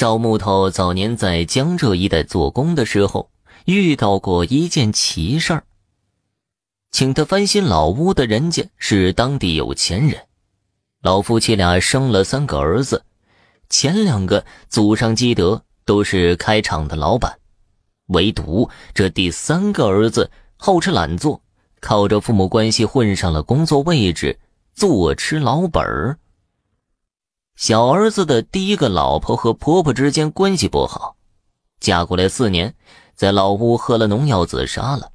[0.00, 3.30] 赵木头早年在江浙一带做工的时候，
[3.66, 5.64] 遇到过一件奇事儿。
[6.90, 10.18] 请他翻新老屋的人家是当地有钱人，
[11.02, 13.04] 老夫妻俩生了三个儿子，
[13.68, 17.38] 前两个祖上积德，都是开厂的老板，
[18.06, 21.42] 唯独这第三个儿子好吃懒做，
[21.78, 24.38] 靠着父母关系混上了工作位置，
[24.72, 26.18] 坐吃老本儿。
[27.60, 31.14] 小儿子的第一个老婆和婆婆之间关系不好，
[31.78, 32.74] 嫁过来四年，
[33.14, 35.10] 在老屋喝了农药自杀了。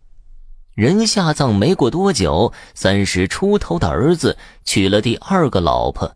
[0.76, 6.16] 人下葬没过多久，三十出头的儿子娶了第二个老婆，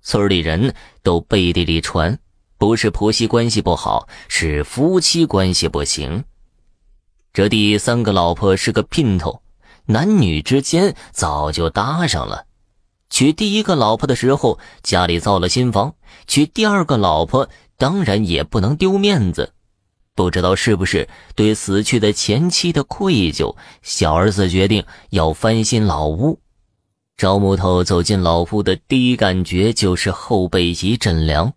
[0.00, 2.18] 村里人都背地里传，
[2.56, 6.24] 不是婆媳关系不好，是夫妻关系不行。
[7.34, 9.42] 这第三个老婆是个姘头，
[9.84, 12.46] 男女之间早就搭上了。
[13.10, 15.94] 娶第一个老婆的时候，家里造了新房，
[16.26, 19.54] 娶第二个老婆当然也不能丢面子。
[20.14, 26.40] 不知道是不是对死去的前妻的愧疚，小儿子决定要翻新老屋。
[27.16, 31.52] 赵木头走进老屋的第一感觉就是后背一阵凉，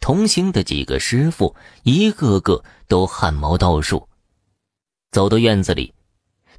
[0.00, 4.08] 同行的几个师傅一个个都汗毛倒竖。
[5.10, 5.92] 走到院子里，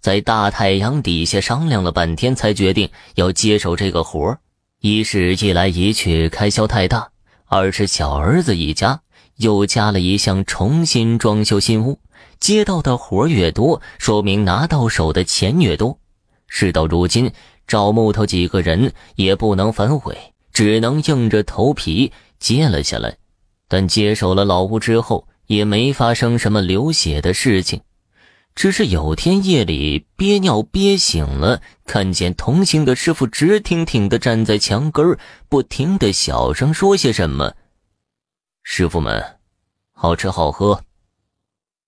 [0.01, 4.37] 在大太阳底下商量了半天，才决定要接手这个活
[4.79, 7.09] 一是一来一去开销太大，
[7.45, 9.01] 二是小儿子一家。
[9.37, 11.97] 又加了一项重新装修新屋，
[12.39, 15.97] 接到的活越多，说明拿到手的钱越多。
[16.47, 17.31] 事到如今，
[17.65, 20.15] 赵木头几个人也不能反悔，
[20.53, 23.17] 只能硬着头皮接了下来。
[23.67, 27.81] 但接手了老屋之后，也没发生什么流血的事情，
[28.53, 35.17] 只是有天夜里憋尿憋醒了，看见同行的师傅直挺挺地站在墙根，
[35.49, 37.53] 不停地小声说些什么。
[38.63, 39.39] 师傅们，
[39.93, 40.83] 好吃好喝。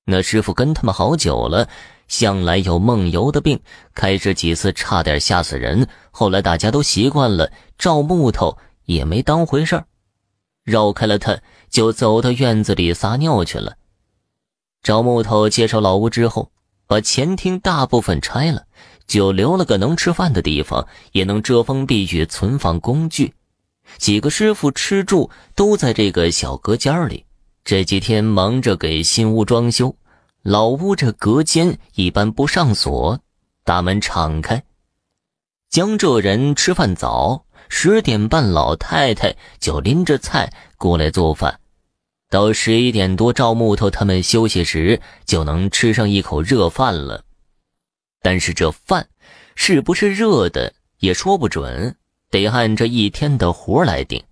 [0.06, 1.69] 那师傅跟他们好久了，
[2.08, 3.59] 向来有梦游的病，
[3.94, 5.88] 开始几次差点吓死人。
[6.12, 9.84] 后来大家都习惯了，赵木头也没当回事，
[10.63, 13.78] 绕开了他，就走到院子里撒尿去了。
[14.81, 16.51] 赵木头接手老屋之后，
[16.88, 18.66] 把前厅大部分拆了，
[19.07, 23.33] 就留了个能吃饭的地方，也能遮风避雨，存放工具。
[23.97, 27.25] 几个师傅吃住都在这个小隔间里。
[27.66, 29.95] 这几天忙着给新屋装修，
[30.41, 33.19] 老屋这隔间一般不上锁，
[33.63, 34.63] 大门敞开。
[35.69, 41.59] 江浙人吃饭早，十点半老太太就拎着菜过来做饭，
[42.33, 47.23] 到十一点多赵木头他们休息时就能吃上一口热饭了。
[48.23, 49.07] 但是这饭
[49.53, 51.95] 是不是热的也说不准。
[52.31, 54.23] 得按这一天的活来定。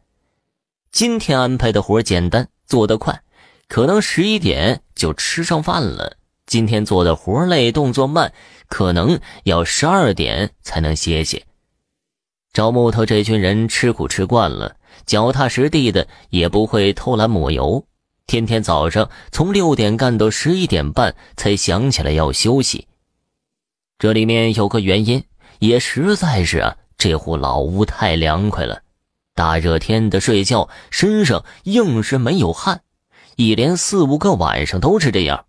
[0.91, 3.22] 今天安排的活简单，做得快，
[3.67, 6.18] 可能十一点就吃上饭了。
[6.47, 8.33] 今天做的活累，动作慢，
[8.68, 11.45] 可能要十二点才能歇歇。
[12.51, 17.85] 赵木头这群人吃苦吃惯了，脚踏实地的，也不会偷懒抹油。
[18.31, 22.88] 天天早上从六点干到十一点半，才想起来要休息。
[24.00, 25.22] 这里面有个原因，
[25.59, 26.78] 也实在是啊。
[26.97, 28.84] 这户老屋太凉快了，
[29.36, 32.84] 大热天的睡觉身上硬是没有汗，
[33.36, 35.44] 一连四五个晚上都是这样，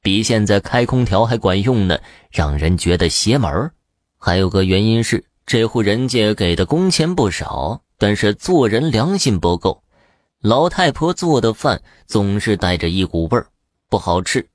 [0.00, 1.98] 比现在开空调还管用呢，
[2.30, 3.70] 让人觉得邪门
[4.16, 9.81] 还有个原因是，这户人家给的工钱不少，但是做人良心不够，
[10.42, 13.46] 老太婆做的饭总是带着一股味儿，
[13.88, 14.48] 不好吃。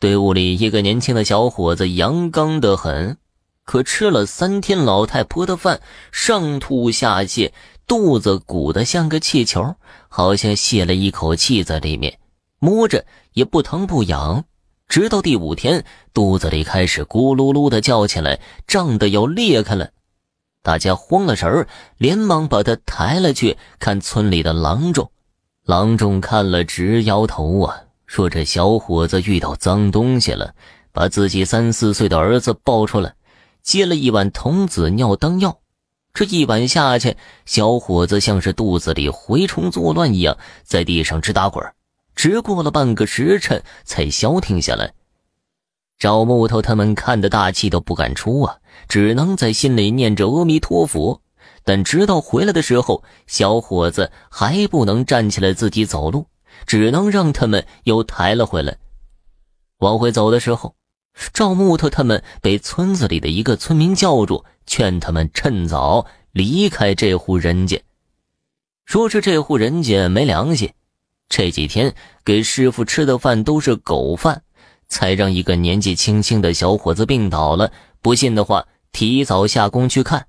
[0.00, 3.18] 队伍里一个年轻的小伙子阳刚得很。
[3.62, 7.52] 可吃了三天老太婆的饭，上吐下泻，
[7.86, 9.76] 肚子鼓得像个气球，
[10.08, 12.18] 好像泄了一口气在里面，
[12.58, 13.04] 摸着
[13.34, 14.44] 也不疼不痒。
[14.88, 19.90] 直到第五天，肚子里开始咕噜噜的叫起来，胀得要裂开了。
[20.66, 25.08] 大家慌了神儿，连忙把他抬了去看村里的郎中。
[25.64, 30.52] 郎中看了直摇头啊，说这小伙子遇到脏东西了，
[30.90, 33.14] 把自己三四岁的儿子抱出来。
[33.62, 35.56] 接了一碗童子尿当药，
[36.12, 41.64] 这一碗下去，小伙子像是肚子里蛔虫作乱一样，在地上直打滚，
[42.16, 44.92] 直过了半个时辰才消停下来。
[45.98, 48.56] 赵木头他们看的大气都不敢出啊，
[48.88, 51.20] 只能在心里念着阿弥陀佛。
[51.64, 56.26] 但直到回来的时候，小伙子还不能站起来自己走路，
[56.66, 58.76] 只能让他们又抬了回来。
[59.78, 60.74] 往回走的时候。
[61.32, 67.82] 赵木头他们被村子里的一个村民叫住，劝他们趁早离开这户人家，
[68.84, 70.70] 说是这户人家没良心，
[71.30, 74.42] 这几天给师傅吃的饭都是狗饭，
[74.88, 77.72] 才让一个年纪轻轻的小伙子病倒了。
[78.02, 80.26] 不信的话，提早下工去看。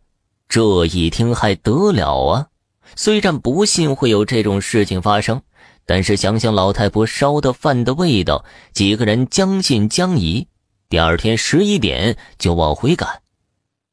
[0.50, 2.48] 这一听还得了啊！
[2.96, 5.42] 虽然不信会有这种事情发生，
[5.86, 10.48] 但是想想老太婆烧的饭的味道，几个人将信将疑。
[10.90, 13.22] 第二天十一点就往回赶，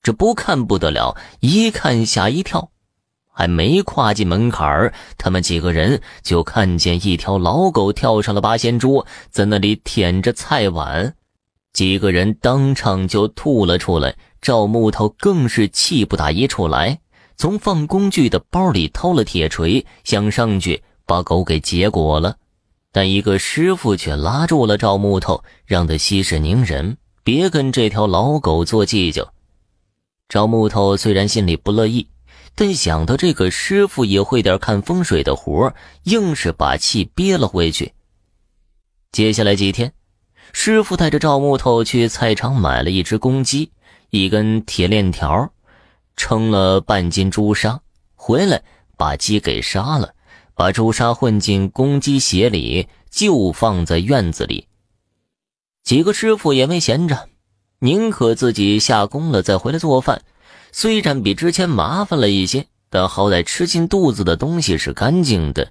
[0.00, 2.70] 这不看不得了，一看吓一跳。
[3.36, 11.14] 还没跨进门槛儿，他们几个人就看见一条老狗跳上了八仙桌，在那里舔着菜碗，
[11.72, 14.14] 几个人当场就吐了出来。
[14.40, 17.00] 赵木头更是气不打一处来，
[17.36, 22.36] 从放工具的包里掏了铁锤，想上去把狗给结果了，
[22.92, 29.32] 但一个师傅却拉住了赵木头，让他息事宁人，别跟这条老狗做计较。
[30.28, 32.06] 赵木头虽然心里不乐意。
[32.54, 35.74] 但想到这个师傅也会点看风水的活
[36.04, 37.92] 硬是把气憋了回去。
[39.10, 39.92] 接下来几天，
[40.52, 43.72] 师傅带着赵木头去菜场买了一只公鸡，
[44.10, 45.52] 一根铁链条，
[46.16, 47.80] 称了半斤朱砂，
[48.14, 48.62] 回来
[48.96, 50.14] 把鸡给杀了，
[50.54, 54.68] 把朱砂混进公鸡血里，就放在院子里。
[55.82, 57.28] 几个师傅也没闲着，
[57.80, 60.22] 宁可自己下工了再回来做饭。
[60.76, 65.70] 虽然比之前麻烦了一些，但好歹吃进肚子的东西是干净的。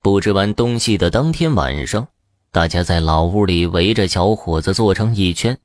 [0.00, 2.06] 布置完东西的当天晚上，
[2.52, 5.58] 大家在老屋里围着小伙子坐成一圈。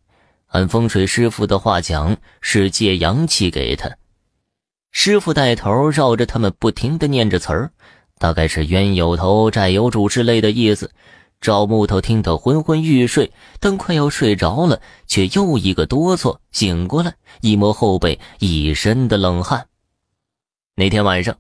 [0.47, 3.95] 按风水师傅的话讲，是借阳气给他。
[4.89, 7.71] 师傅带头绕着他们不停地念着词儿，
[8.17, 10.89] 大概是冤有头债有主之类的意思。
[11.41, 13.31] 赵木头听得昏昏欲睡，
[13.61, 19.67] 但快要睡着了，却又一个哆嗦，醒过来，一摸后背，一身的冷汗。
[20.75, 21.37] 那天晚上，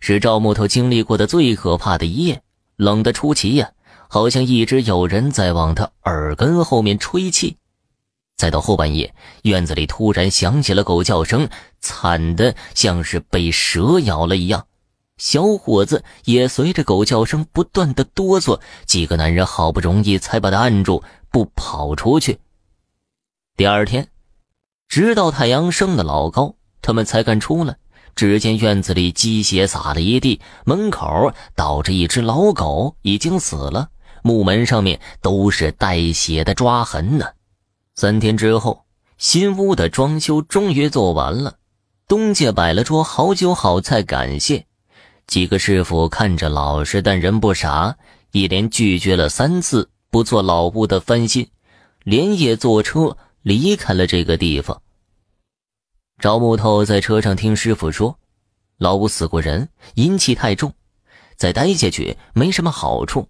[0.00, 2.42] 是赵木头经历过的最可怕的一夜，
[2.76, 3.70] 冷得出奇呀，
[4.08, 7.56] 好像一直有人在往他耳根后面吹气。
[8.36, 9.14] 再到后半夜，
[9.44, 11.48] 院子里突然响起了狗叫声，
[11.80, 14.66] 惨的像是被蛇咬了一样。
[15.18, 22.38] 小伙子也随着狗叫声不断的哆嗦，几个男人好不容易才把他按住，不跑出去。
[23.56, 24.08] 第二天，
[24.88, 27.76] 直到太阳升得老高，他们才敢出来。
[28.14, 33.90] 只见院子里鸡血洒了一地，门口倒着一只老狗，已经死了，
[34.22, 37.26] 木门上面都是带血的抓痕呢。
[37.94, 38.84] 三天之后，
[39.18, 41.58] 新屋的装修终于做完了，
[42.08, 44.66] 东家摆了桌好酒好菜感谢。
[45.28, 47.94] 几个师傅看着老实，但人不傻，
[48.32, 51.46] 一连拒绝了三次不做老屋的翻新，
[52.02, 54.80] 连夜坐车离开了这个地方。
[56.18, 58.18] 赵木头在车上听师傅说，
[58.78, 60.72] 老屋死过人，阴气太重，
[61.36, 63.28] 再待下去没什么好处。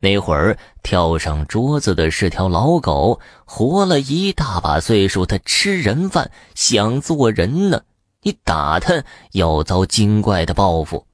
[0.00, 7.82] 那会儿跳上桌子的是条老狗，活了一大把岁数，它吃人饭，想做人呢。
[8.22, 11.06] 你打它，要遭精怪的报复。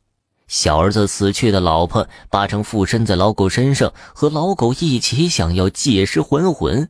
[0.48, 6.88] 小儿子死去的老婆八成附身在老狗身上，和老狗一起想要借尸还魂。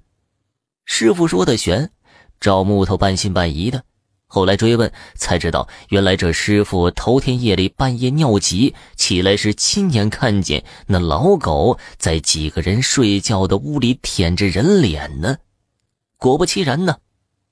[0.84, 1.90] 师傅说的玄，
[2.38, 3.82] 赵木头半信半疑的。
[4.28, 15.38] 后来追问才知道，原来这师傅头天夜里半夜尿急，起来时亲眼看见那老狗在几个人睡觉的屋里舔着人脸呢。
[16.18, 16.96] 果不其然呢，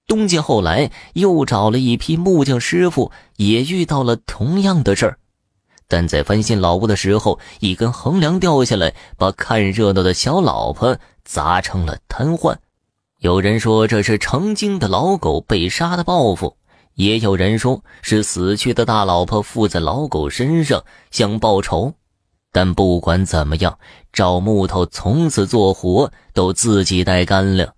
[0.07, 5.19] 东家后来又找了一批木匠师傅，也遇到了同样的事儿。
[5.87, 12.57] 但在翻新老屋的时候，一根横梁掉下来，把看热闹的小老婆砸成了瘫痪。
[13.21, 16.57] 有人说这是成精的老狗被杀的报复，
[16.95, 21.95] 也有人说是死去的大老婆附在老狗身上想报仇。
[22.53, 23.79] 但不管怎么样，
[24.13, 27.73] 赵木头从此做活都自己带干粮。